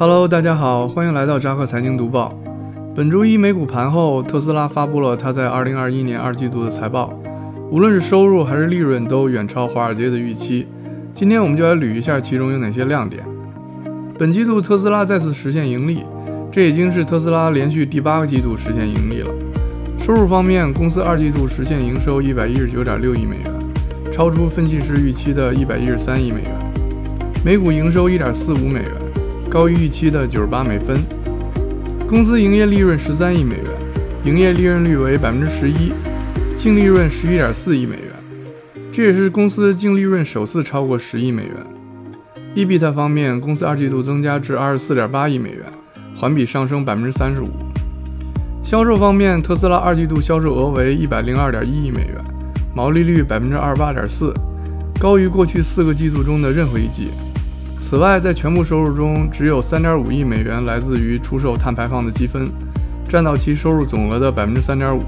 [0.00, 2.34] Hello，大家好，欢迎来到扎克财经读报。
[2.96, 7.12] 本周一美股盘后，特斯拉发布了它在2021年二季度的财报，
[7.70, 10.66] 无论是收入还是利润都远超华尔街的预期。
[11.12, 13.22] 今天我们就来捋一下其中有哪些亮点。
[14.18, 16.02] 本季度特斯拉再次实现盈利，
[16.50, 19.30] 这已经是特斯拉连续第八个季度实现盈利了。
[19.98, 23.52] 收入方面，公司二季度实现营收119.6亿美元，
[24.10, 26.72] 超出分析师预期的113亿美元，
[27.44, 28.99] 每股营收1.45美元。
[29.50, 30.96] 高于预期的九十八美分，
[32.08, 33.64] 公司营业利润十三亿美元，
[34.24, 35.92] 营业利润率为百分之十一，
[36.56, 41.54] 净利润十一点四亿美元，这也是公司净利润首次超过十亿美元。
[42.54, 45.64] EBIT 方面，公司二季度增加至二十四点八亿美元，
[46.16, 47.48] 环比上升百分之三十五。
[48.62, 52.24] 销售方面，特斯拉二季度销售额为一百零二点一亿美元，
[52.72, 54.32] 毛利率百分之二十八点四，
[55.00, 57.08] 高于过去四个季度中的任何一季。
[57.80, 62.48] 此外，在全部收入中，只有3.5亿美元来自于出售碳排放的积分，
[63.08, 65.00] 占到其收入总额的3.5%，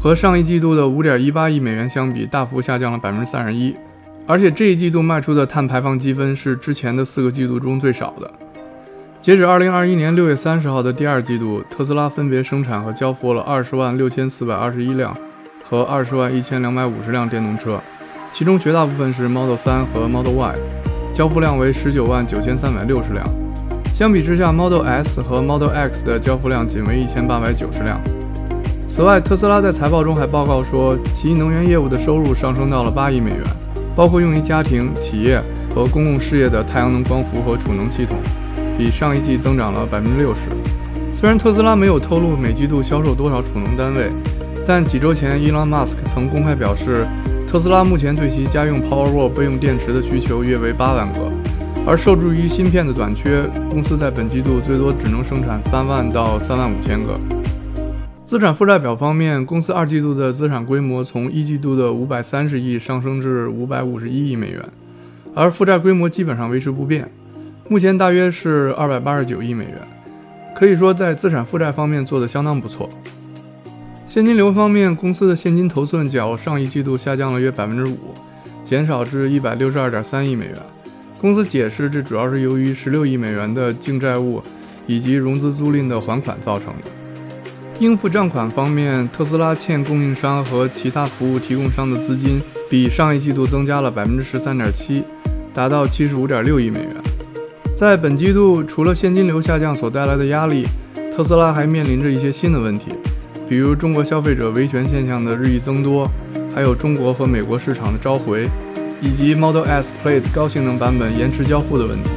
[0.00, 3.74] 和上一季度的5.18亿美元相比，大幅下降了31%。
[4.26, 8.30] 而且这一季度卖出的碳排放积分是之前的四个季度中最少的。
[9.20, 15.14] 截止2021年6月30号的第二季度，特斯拉分别生产和交付了20万6421辆
[15.62, 17.78] 和20万1250辆电动车，
[18.32, 20.79] 其中绝大部分是 Model 3和 Model Y。
[21.20, 23.22] 交付量为十九万九千三百六十辆，
[23.92, 28.00] 相比之下，Model S 和 Model X 的交付量仅为一千八百九十辆。
[28.88, 33.42] 此外，特斯拉在财报中还报告说，其能源业务的收入上升到了八亿美元，
[33.94, 35.38] 包括用于家庭、企业
[35.74, 38.16] 和公共事业的太阳能光伏和储能系统，
[38.78, 40.40] 比上一季增长了百分之六十。
[41.14, 44.08] 虽然特斯拉没有透露每季度销售多少储能单位，
[44.66, 47.06] 但几周前，Elon Musk 曾公开表示。
[47.50, 51.28] 特斯拉目前对其家用 Powerwall 备用电池的需求约为八万个，
[51.84, 57.18] 而受制于芯片的短缺，公司在本季度最多只能生产三万到三万五千个。
[58.24, 64.62] 资产负债表方面，公司二季度的资产规模从一季度的五百三十亿上升至五百五十一亿美元，
[65.34, 67.10] 而负债规模基本上维持不变，
[67.68, 69.74] 目前大约是二百八十九亿美元，
[70.54, 72.88] 可以说在资产负债方面做得相当不错。
[74.10, 78.12] 现金流方面，公司的现金头寸较上一季度下降了约百分之五，
[78.64, 80.56] 减少至一百六十二点三亿美元。
[81.20, 84.42] 公司解释，这主要是由于十六亿美元的净债务
[84.84, 86.90] 以及融资租赁的还款造成的。
[87.78, 95.04] 应付账款方面，特斯拉欠供应商和其他服务提供商的资金比上一季度增加了百分之十三点七，
[95.54, 96.90] 达到七十五点六亿美元。
[97.76, 100.66] 在本季度，除了现金流下降所带来的压力，
[101.14, 102.86] 特斯拉还面临着一些新的问题。
[103.50, 106.08] 比如中国消费者维权现象的日益增多，
[106.54, 108.48] 还有中国和美国市场的召回，
[109.00, 112.10] 以及 Model S Plaid 高性能版本延迟交付的问题。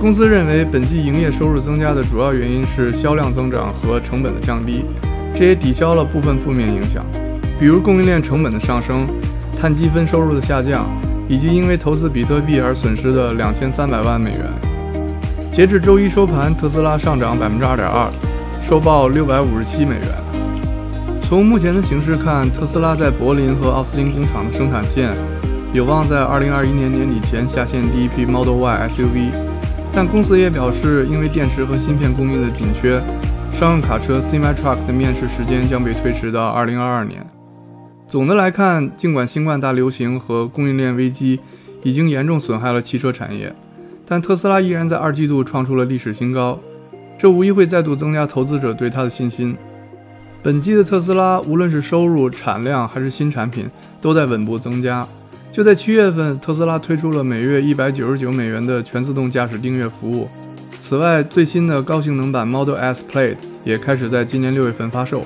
[0.00, 4.86] 公司认为，本季营业收入增加的主要原因是销量增长和成本的降低，
[5.34, 7.04] 这也抵消了部分负面影响，
[7.60, 9.06] 比如供应链成本的上升、
[9.52, 10.88] 碳积分收入的下降，
[11.28, 14.40] 以及因为投资比特币而损失的两千三百万美元。
[15.52, 18.10] 截至周一收盘，特斯拉上涨百分之二点二，
[18.66, 20.27] 收报六百五十七美元。
[21.28, 25.14] 从目前的形势看，特斯拉在柏林和奥斯汀工厂的生产线
[25.74, 29.30] 有望在2021年年底前下线第一批 Model Y SUV。
[29.92, 32.98] 但公司也表示，因为电池和芯片供应的紧缺，
[33.52, 37.26] 商用卡车 Semi-Truck 的面世时间将被推迟到2022年。
[38.06, 41.40] 总的来看，尽管新冠大流行和供应链危机
[41.82, 43.54] 已经严重损害了汽车产业，
[44.06, 46.58] 但特斯拉依然在二季度创出了历史新高，
[47.18, 49.54] 这无疑会再度增加投资者对它的信心。
[50.40, 53.66] 本季的特斯拉，无论是收入、产量还是新产品，
[54.00, 55.06] 都在稳步增加。
[55.52, 60.28] 就在七月份，特斯拉推出了每月一百九十九美元的全自动驾驶订阅服务。
[60.80, 65.20] 此外，最新的高性能版 Model S Plaid 也开始在今年六月份发售。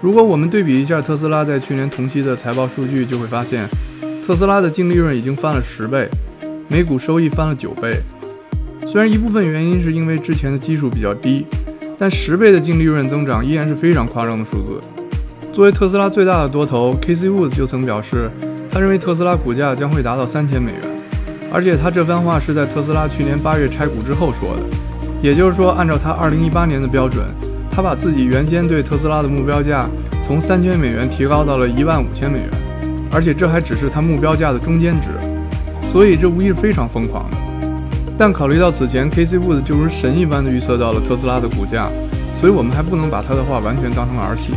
[0.00, 3.68] 如果我们对比一下特斯拉在去年同期的财报数据，就会发现，
[4.24, 6.08] 特斯拉的净利润已经翻了十倍，
[6.68, 8.00] 每股收益翻了九倍。
[8.82, 11.44] 虽然一部分原因是因为之前的基数比较低。
[11.98, 14.80] 但十倍的净利润增长依然是非常夸张的数字。
[15.52, 17.28] 作为特斯拉最大的多头，K.C.
[17.28, 18.30] Woods 就曾表示，
[18.70, 20.80] 他认为特斯拉股价将会达到三千美元。
[21.52, 24.62] 而且他这番话是在特斯拉去年八月拆股之后说的。
[25.20, 27.24] 也就是说，按照他二零一八年的标准，
[27.72, 29.88] 他把自己原先对特斯拉的目标价
[30.24, 32.48] 从三千美元提高到了一万五千美元。
[33.10, 35.08] 而且这还只是他目标价的中间值，
[35.82, 37.37] 所以这无疑是非常疯狂的。
[38.18, 39.38] 但考虑到此前 K.C.
[39.38, 41.88] Wood 就如神一般的预测到了特斯拉的股价，
[42.40, 44.52] 所以我们还不能把他的话完全当成儿戏。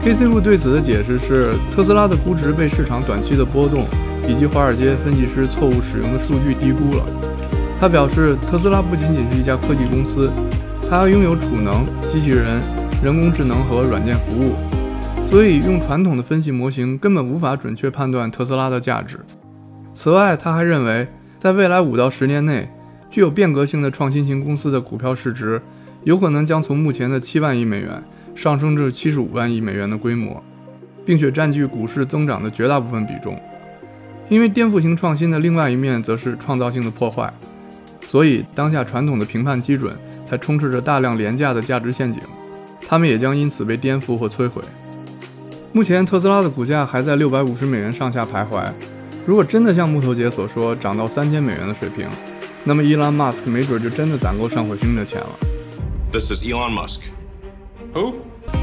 [0.00, 0.26] K.C.
[0.26, 3.84] Wood 对此的解释是，特斯拉的估值被市场短期的波动
[4.28, 7.04] 以及华尔街分析师错误使用的数据低估了。
[7.80, 10.30] 他表示，特斯拉不仅仅是一家科技公司，
[10.88, 12.60] 它还拥有储能、机器人、
[13.02, 14.54] 人工智能和软件服务，
[15.28, 19.18] 所以用传统的分析模型根本无法准确判断特斯拉的价值。
[19.94, 21.08] 此外，他还认为，
[21.38, 22.68] 在未来五到十年内，
[23.08, 25.62] 具有变革性的创新型公司的股票市值
[26.02, 28.02] 有可能将从目前的七万亿美元
[28.34, 30.42] 上升至七十五万亿美元的规模，
[31.04, 33.40] 并且占据股市增长的绝大部分比重。
[34.28, 37.32] 因为颠覆性创新的另外一面则是创造性的破坏。
[38.00, 39.94] 所以，当下传统的评判基准
[40.24, 42.22] 才充斥着大量廉价的价值陷阱，
[42.80, 44.62] 它们也将因此被颠覆或摧毁。
[45.72, 48.70] 目前，特斯拉的股价还在六百五十美元上下徘徊。
[49.28, 52.08] 如果真的像木头姐所说，涨到三千美元的水平，
[52.64, 55.28] 那么伊隆马斯克没准就真的攒够上火星的钱了。
[56.10, 57.00] This is Elon Musk.
[57.92, 58.14] Who?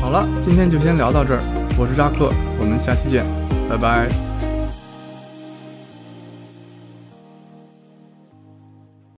[0.02, 1.42] 好了，今天就先聊到这儿。
[1.78, 3.24] 我是扎克，我们下期见，
[3.70, 4.25] 拜拜。